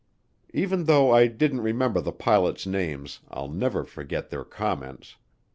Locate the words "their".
4.31-4.43